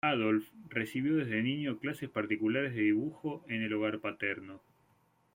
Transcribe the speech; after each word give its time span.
Adolph 0.03 0.47
recibió 0.69 1.15
desde 1.17 1.43
niño 1.43 1.77
clases 1.77 2.09
particulares 2.09 2.73
de 2.73 2.81
dibujo 2.81 3.45
en 3.47 3.61
el 3.61 3.71
hogar 3.75 3.99
paterno. 3.99 4.59